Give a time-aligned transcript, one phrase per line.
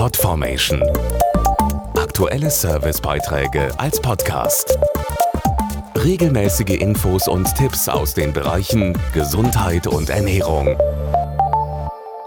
[0.00, 0.82] Podformation.
[1.94, 4.78] Aktuelle Servicebeiträge als Podcast.
[5.94, 10.74] Regelmäßige Infos und Tipps aus den Bereichen Gesundheit und Ernährung.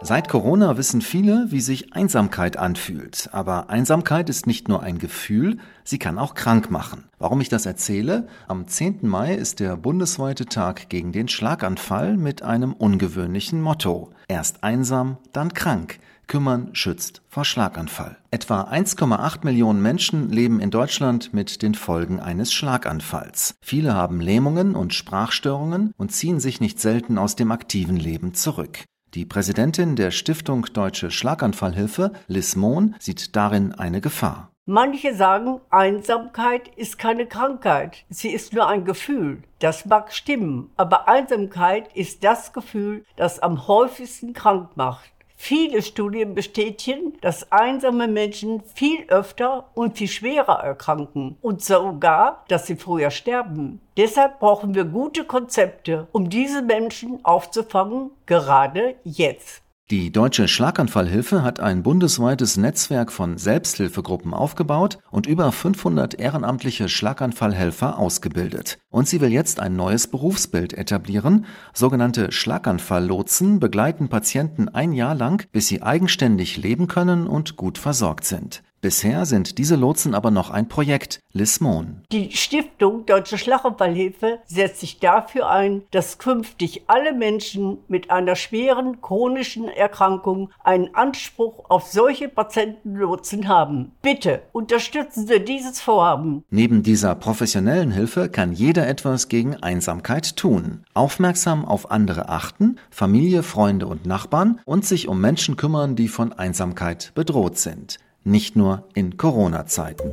[0.00, 3.28] Seit Corona wissen viele, wie sich Einsamkeit anfühlt.
[3.32, 7.04] Aber Einsamkeit ist nicht nur ein Gefühl, sie kann auch krank machen.
[7.18, 8.28] Warum ich das erzähle?
[8.46, 9.00] Am 10.
[9.02, 14.10] Mai ist der bundesweite Tag gegen den Schlaganfall mit einem ungewöhnlichen Motto.
[14.26, 15.98] Erst einsam, dann krank.
[16.28, 18.16] Kümmern schützt vor Schlaganfall.
[18.30, 23.54] Etwa 1,8 Millionen Menschen leben in Deutschland mit den Folgen eines Schlaganfalls.
[23.60, 28.84] Viele haben Lähmungen und Sprachstörungen und ziehen sich nicht selten aus dem aktiven Leben zurück.
[29.14, 34.52] Die Präsidentin der Stiftung Deutsche Schlaganfallhilfe, Liz Mohn, sieht darin eine Gefahr.
[34.66, 39.42] Manche sagen, Einsamkeit ist keine Krankheit, sie ist nur ein Gefühl.
[39.60, 45.10] Das mag stimmen, aber Einsamkeit ist das Gefühl, das am häufigsten krank macht.
[45.40, 52.66] Viele Studien bestätigen, dass einsame Menschen viel öfter und viel schwerer erkranken und sogar, dass
[52.66, 53.80] sie früher sterben.
[53.96, 59.62] Deshalb brauchen wir gute Konzepte, um diese Menschen aufzufangen, gerade jetzt.
[59.90, 67.98] Die Deutsche Schlaganfallhilfe hat ein bundesweites Netzwerk von Selbsthilfegruppen aufgebaut und über 500 ehrenamtliche Schlaganfallhelfer
[67.98, 68.80] ausgebildet.
[68.90, 71.46] Und sie will jetzt ein neues Berufsbild etablieren.
[71.72, 78.26] Sogenannte Schlaganfalllotsen begleiten Patienten ein Jahr lang, bis sie eigenständig leben können und gut versorgt
[78.26, 78.62] sind.
[78.80, 82.02] Bisher sind diese Lotsen aber noch ein Projekt, Liz Mohn.
[82.12, 89.00] Die Stiftung Deutsche Schlaganfallhilfe setzt sich dafür ein, dass künftig alle Menschen mit einer schweren
[89.00, 93.90] chronischen Erkrankung einen Anspruch auf solche Patientenlotsen haben.
[94.00, 96.44] Bitte unterstützen Sie dieses Vorhaben.
[96.50, 100.84] Neben dieser professionellen Hilfe kann jeder etwas gegen Einsamkeit tun.
[100.94, 106.32] Aufmerksam auf andere achten, Familie, Freunde und Nachbarn und sich um Menschen kümmern, die von
[106.32, 107.98] Einsamkeit bedroht sind
[108.28, 110.12] nicht nur in Corona-Zeiten.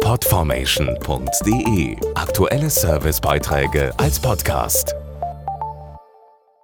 [0.00, 4.94] Podformation.de Aktuelle Servicebeiträge als Podcast.